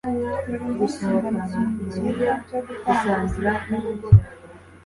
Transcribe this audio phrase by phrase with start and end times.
[0.47, 4.07] buri munsi mbona ikintu cyiza cyo gukora mu buzima bwanjye